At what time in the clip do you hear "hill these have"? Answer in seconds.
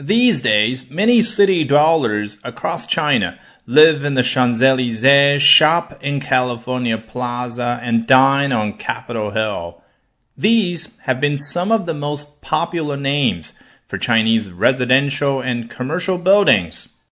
9.32-11.20